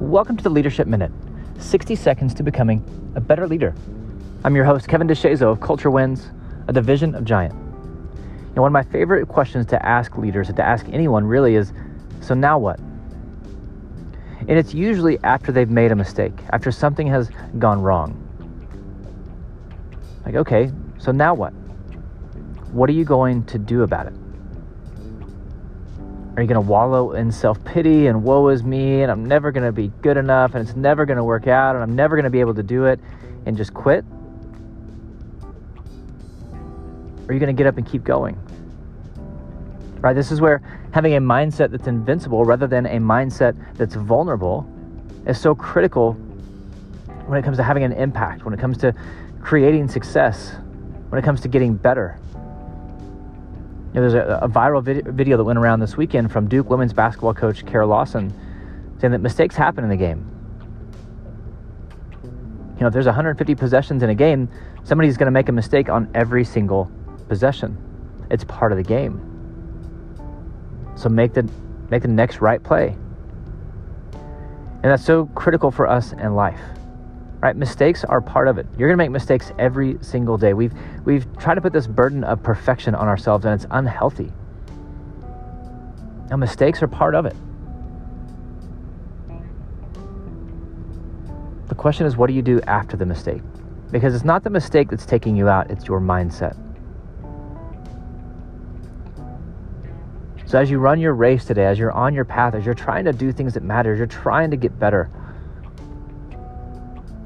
[0.00, 1.10] Welcome to the Leadership Minute
[1.58, 2.84] 60 seconds to becoming
[3.16, 3.74] a better leader.
[4.44, 6.30] I'm your host, Kevin DeShazo of Culture Wins,
[6.68, 7.52] a division of Giant.
[7.52, 11.72] And one of my favorite questions to ask leaders, and to ask anyone really, is
[12.20, 12.78] so now what?
[14.38, 17.28] And it's usually after they've made a mistake, after something has
[17.58, 18.14] gone wrong.
[20.24, 21.50] Like, okay, so now what?
[22.70, 24.14] What are you going to do about it?
[26.38, 29.50] Are you going to wallow in self pity and woe is me and I'm never
[29.50, 32.14] going to be good enough and it's never going to work out and I'm never
[32.14, 33.00] going to be able to do it
[33.44, 34.04] and just quit?
[36.52, 38.38] Or are you going to get up and keep going?
[40.00, 40.12] Right?
[40.12, 44.64] This is where having a mindset that's invincible rather than a mindset that's vulnerable
[45.26, 46.12] is so critical
[47.26, 48.94] when it comes to having an impact, when it comes to
[49.40, 50.52] creating success,
[51.08, 52.16] when it comes to getting better.
[53.88, 56.68] You know, there's a, a viral vid- video that went around this weekend from Duke
[56.68, 58.32] women's basketball coach Kara Lawson
[59.00, 60.30] saying that mistakes happen in the game.
[62.74, 64.48] You know, if there's 150 possessions in a game,
[64.84, 66.90] somebody's going to make a mistake on every single
[67.28, 67.76] possession.
[68.30, 69.24] It's part of the game.
[70.96, 71.48] So make the
[71.90, 72.96] make the next right play.
[74.12, 76.60] And that's so critical for us in life
[77.40, 77.56] right?
[77.56, 78.66] Mistakes are part of it.
[78.76, 80.54] You're going to make mistakes every single day.
[80.54, 80.72] We've
[81.04, 84.32] we've tried to put this burden of perfection on ourselves and it's unhealthy.
[86.30, 87.36] Now mistakes are part of it.
[91.68, 93.42] The question is what do you do after the mistake?
[93.90, 96.56] Because it's not the mistake that's taking you out, it's your mindset.
[100.44, 103.04] So as you run your race today, as you're on your path, as you're trying
[103.04, 105.10] to do things that matter, you're trying to get better,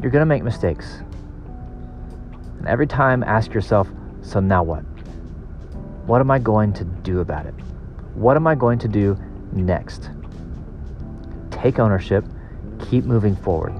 [0.00, 0.98] you're going to make mistakes.
[2.58, 3.88] And every time, ask yourself,
[4.22, 4.80] so now what?
[6.06, 7.54] What am I going to do about it?
[8.14, 9.18] What am I going to do
[9.52, 10.10] next?
[11.50, 12.24] Take ownership,
[12.88, 13.74] keep moving forward.